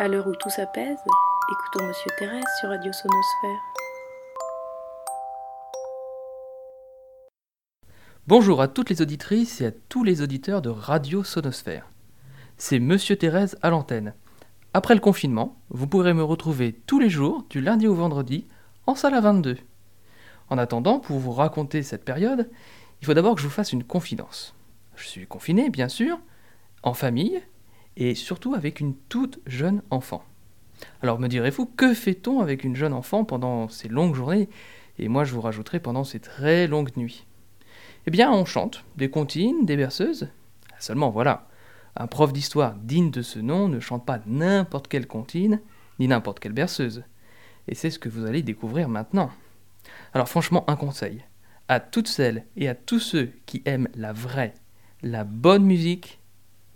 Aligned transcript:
À 0.00 0.08
l'heure 0.08 0.26
où 0.26 0.34
tout 0.34 0.48
s'apaise, 0.48 0.96
écoutons 1.52 1.86
Monsieur 1.86 2.10
Thérèse 2.18 2.42
sur 2.58 2.70
Radio 2.70 2.90
Sonosphère. 2.90 3.60
Bonjour 8.26 8.62
à 8.62 8.68
toutes 8.68 8.88
les 8.88 9.02
auditrices 9.02 9.60
et 9.60 9.66
à 9.66 9.72
tous 9.90 10.02
les 10.02 10.22
auditeurs 10.22 10.62
de 10.62 10.70
Radio 10.70 11.22
Sonosphère. 11.22 11.86
C'est 12.56 12.78
Monsieur 12.78 13.14
Thérèse 13.14 13.58
à 13.60 13.68
l'antenne. 13.68 14.14
Après 14.72 14.94
le 14.94 15.00
confinement, 15.00 15.60
vous 15.68 15.86
pourrez 15.86 16.14
me 16.14 16.24
retrouver 16.24 16.72
tous 16.86 16.98
les 16.98 17.10
jours, 17.10 17.44
du 17.50 17.60
lundi 17.60 17.86
au 17.86 17.94
vendredi, 17.94 18.46
en 18.86 18.94
salle 18.94 19.12
à 19.12 19.20
22. 19.20 19.58
En 20.48 20.56
attendant, 20.56 20.98
pour 20.98 21.18
vous 21.18 21.32
raconter 21.32 21.82
cette 21.82 22.06
période, 22.06 22.48
il 23.02 23.06
faut 23.06 23.12
d'abord 23.12 23.34
que 23.34 23.42
je 23.42 23.46
vous 23.46 23.52
fasse 23.52 23.74
une 23.74 23.84
confidence. 23.84 24.54
Je 24.96 25.06
suis 25.06 25.26
confiné, 25.26 25.68
bien 25.68 25.90
sûr, 25.90 26.18
en 26.82 26.94
famille, 26.94 27.42
et 28.00 28.14
surtout 28.14 28.54
avec 28.54 28.80
une 28.80 28.96
toute 29.08 29.38
jeune 29.46 29.82
enfant. 29.90 30.24
Alors 31.02 31.20
me 31.20 31.28
direz-vous, 31.28 31.66
que 31.66 31.92
fait-on 31.94 32.40
avec 32.40 32.64
une 32.64 32.74
jeune 32.74 32.94
enfant 32.94 33.24
pendant 33.24 33.68
ces 33.68 33.88
longues 33.88 34.14
journées, 34.14 34.48
et 34.98 35.08
moi 35.08 35.24
je 35.24 35.34
vous 35.34 35.42
rajouterai 35.42 35.78
pendant 35.80 36.02
ces 36.02 36.18
très 36.18 36.66
longues 36.66 36.96
nuits 36.96 37.26
Eh 38.06 38.10
bien, 38.10 38.32
on 38.32 38.46
chante, 38.46 38.84
des 38.96 39.10
comptines, 39.10 39.66
des 39.66 39.76
berceuses. 39.76 40.30
Seulement 40.78 41.10
voilà, 41.10 41.46
un 41.94 42.06
prof 42.06 42.32
d'histoire 42.32 42.74
digne 42.74 43.10
de 43.10 43.20
ce 43.20 43.38
nom 43.38 43.68
ne 43.68 43.80
chante 43.80 44.06
pas 44.06 44.20
n'importe 44.26 44.88
quelle 44.88 45.06
comptine, 45.06 45.60
ni 45.98 46.08
n'importe 46.08 46.40
quelle 46.40 46.52
berceuse. 46.52 47.04
Et 47.68 47.74
c'est 47.74 47.90
ce 47.90 47.98
que 47.98 48.08
vous 48.08 48.24
allez 48.24 48.42
découvrir 48.42 48.88
maintenant. 48.88 49.30
Alors 50.14 50.28
franchement, 50.28 50.64
un 50.68 50.76
conseil. 50.76 51.22
À 51.68 51.80
toutes 51.80 52.08
celles 52.08 52.46
et 52.56 52.68
à 52.68 52.74
tous 52.74 52.98
ceux 52.98 53.30
qui 53.44 53.62
aiment 53.66 53.88
la 53.94 54.14
vraie, 54.14 54.54
la 55.02 55.24
bonne 55.24 55.64
musique, 55.64 56.18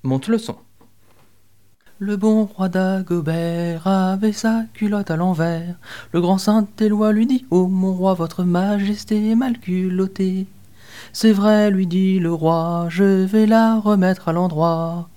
monte 0.03 0.29
le 0.29 0.37
son. 0.37 0.59
Le 2.01 2.17
bon 2.17 2.47
roi 2.47 2.69
d'Agobert 2.69 3.87
avait 3.87 4.33
sa 4.33 4.65
culotte 4.75 5.13
à 5.13 5.17
l'envers. 5.17 5.77
Le 6.11 6.21
grand 6.21 6.39
Saint-Éloi 6.39 7.13
lui 7.13 7.25
dit 7.25 7.47
Ô 7.53 7.69
mon 7.69 7.93
roi, 7.93 8.15
votre 8.15 8.43
majesté 8.43 9.31
est 9.31 9.37
mal 9.37 9.61
culottée. 9.61 10.49
C'est 11.13 11.31
vrai, 11.31 11.71
lui 11.71 11.87
dit 11.87 12.19
le 12.19 12.33
roi, 12.33 12.87
je 12.89 13.25
vais 13.25 13.47
la 13.47 13.79
remettre 13.79 14.29
à 14.29 14.33
l'endroit. 14.33 15.09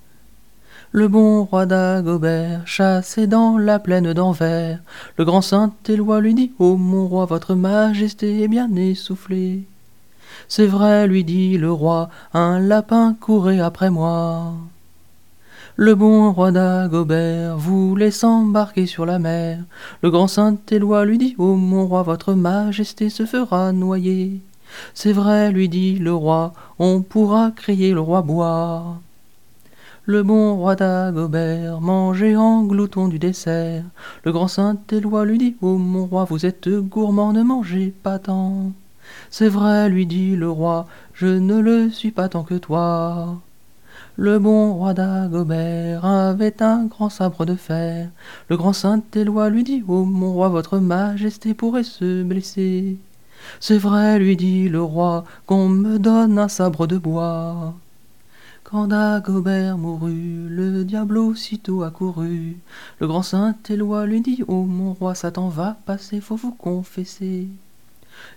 Le 0.92 1.08
bon 1.08 1.42
roi 1.42 1.66
d'Agobert 1.66 2.62
chassait 2.64 3.26
dans 3.26 3.58
la 3.58 3.80
plaine 3.80 4.12
d'Anvers. 4.12 4.78
Le 5.16 5.24
grand 5.24 5.42
Saint-Éloi 5.42 6.20
lui 6.20 6.34
dit 6.34 6.52
Ô 6.60 6.76
mon 6.76 7.08
roi, 7.08 7.24
votre 7.24 7.56
majesté 7.56 8.44
est 8.44 8.48
bien 8.48 8.72
essoufflée. 8.76 9.64
C'est 10.46 10.66
vrai, 10.66 11.08
lui 11.08 11.24
dit 11.24 11.58
le 11.58 11.72
roi, 11.72 12.08
un 12.34 12.60
lapin 12.60 13.16
courait 13.20 13.58
après 13.58 13.90
moi. 13.90 14.54
Le 15.80 15.94
bon 15.94 16.32
roi 16.32 16.50
d'Agobert 16.50 17.56
voulait 17.56 18.10
s'embarquer 18.10 18.86
sur 18.86 19.06
la 19.06 19.20
mer. 19.20 19.60
Le 20.02 20.10
grand 20.10 20.26
Saint-Éloi 20.26 21.04
lui 21.04 21.18
dit 21.18 21.36
Ô 21.38 21.54
mon 21.54 21.86
roi, 21.86 22.02
votre 22.02 22.34
majesté 22.34 23.10
se 23.10 23.24
fera 23.24 23.70
noyer. 23.70 24.40
C'est 24.92 25.12
vrai, 25.12 25.52
lui 25.52 25.68
dit 25.68 26.00
le 26.00 26.12
roi, 26.12 26.52
on 26.80 27.02
pourra 27.02 27.52
crier 27.52 27.92
le 27.92 28.00
roi 28.00 28.22
boire. 28.22 29.00
Le 30.04 30.24
bon 30.24 30.56
roi 30.56 30.74
d'Agobert 30.74 31.80
mangeait 31.80 32.34
en 32.34 32.64
glouton 32.64 33.06
du 33.06 33.20
dessert. 33.20 33.84
Le 34.24 34.32
grand 34.32 34.48
Saint-Éloi 34.48 35.26
lui 35.26 35.38
dit 35.38 35.56
Ô 35.62 35.78
mon 35.78 36.06
roi, 36.06 36.24
vous 36.24 36.44
êtes 36.44 36.68
gourmand, 36.68 37.32
ne 37.32 37.44
mangez 37.44 37.94
pas 38.02 38.18
tant. 38.18 38.72
C'est 39.30 39.48
vrai, 39.48 39.88
lui 39.88 40.06
dit 40.06 40.34
le 40.34 40.50
roi, 40.50 40.88
je 41.14 41.26
ne 41.26 41.60
le 41.60 41.88
suis 41.88 42.10
pas 42.10 42.28
tant 42.28 42.42
que 42.42 42.54
toi. 42.54 43.38
Le 44.20 44.40
bon 44.40 44.74
roi 44.74 44.94
d'Agobert 44.94 46.04
avait 46.04 46.60
un 46.60 46.86
grand 46.86 47.08
sabre 47.08 47.46
de 47.46 47.54
fer. 47.54 48.10
Le 48.48 48.56
grand 48.56 48.72
Saint-Éloi 48.72 49.48
lui 49.48 49.62
dit 49.62 49.84
Ô 49.86 50.04
mon 50.04 50.32
roi, 50.32 50.48
votre 50.48 50.78
majesté 50.78 51.54
pourrait 51.54 51.84
se 51.84 52.24
blesser. 52.24 52.96
C'est 53.60 53.78
vrai, 53.78 54.18
lui 54.18 54.36
dit 54.36 54.68
le 54.68 54.82
roi, 54.82 55.24
qu'on 55.46 55.68
me 55.68 56.00
donne 56.00 56.36
un 56.36 56.48
sabre 56.48 56.88
de 56.88 56.98
bois. 56.98 57.74
Quand 58.64 58.88
Dagobert 58.88 59.78
mourut, 59.78 60.48
le 60.48 60.82
diable 60.82 61.18
aussitôt 61.18 61.84
accourut. 61.84 62.56
Le 62.98 63.06
grand 63.06 63.22
Saint-Éloi 63.22 64.06
lui 64.06 64.20
dit 64.20 64.42
Ô 64.48 64.64
mon 64.64 64.94
roi, 64.94 65.14
Satan 65.14 65.48
va 65.48 65.76
passer, 65.86 66.20
faut 66.20 66.34
vous 66.34 66.50
confesser. 66.50 67.46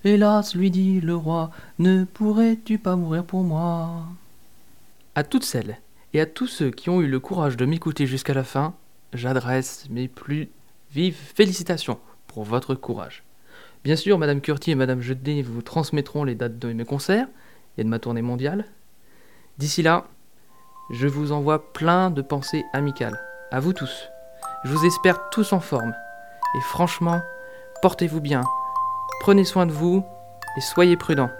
Hélas, 0.03 0.53
lui 0.53 0.69
dit 0.69 1.01
le 1.01 1.15
roi, 1.15 1.49
ne 1.79 2.03
pourrais-tu 2.03 2.77
pas 2.77 2.95
mourir 2.95 3.23
pour 3.23 3.43
moi? 3.43 4.05
À 5.13 5.23
toutes 5.23 5.43
celles 5.43 5.77
et 6.13 6.21
à 6.21 6.25
tous 6.25 6.47
ceux 6.47 6.71
qui 6.71 6.89
ont 6.89 7.01
eu 7.01 7.07
le 7.07 7.19
courage 7.19 7.57
de 7.57 7.65
m'écouter 7.65 8.07
jusqu'à 8.07 8.33
la 8.33 8.45
fin, 8.45 8.75
j'adresse 9.13 9.87
mes 9.89 10.07
plus 10.07 10.49
vives 10.93 11.17
félicitations 11.35 11.99
pour 12.27 12.45
votre 12.45 12.75
courage. 12.75 13.23
Bien 13.83 13.97
sûr, 13.97 14.17
Madame 14.17 14.39
Curti 14.39 14.71
et 14.71 14.75
Madame 14.75 15.01
Jeudé 15.01 15.41
vous 15.41 15.61
transmettront 15.61 16.23
les 16.23 16.35
dates 16.35 16.59
de 16.59 16.71
mes 16.71 16.85
concerts 16.85 17.27
et 17.77 17.83
de 17.83 17.89
ma 17.89 17.99
tournée 17.99 18.21
mondiale. 18.21 18.65
D'ici 19.57 19.81
là, 19.81 20.07
je 20.91 21.07
vous 21.07 21.33
envoie 21.33 21.73
plein 21.73 22.09
de 22.09 22.21
pensées 22.21 22.63
amicales. 22.71 23.19
À 23.51 23.59
vous 23.59 23.73
tous. 23.73 24.07
Je 24.63 24.71
vous 24.71 24.85
espère 24.85 25.29
tous 25.29 25.51
en 25.51 25.59
forme. 25.59 25.93
Et 26.57 26.61
franchement, 26.61 27.21
portez-vous 27.81 28.21
bien. 28.21 28.43
Prenez 29.19 29.43
soin 29.43 29.65
de 29.65 29.73
vous 29.73 30.05
et 30.57 30.61
soyez 30.61 30.95
prudents. 30.95 31.31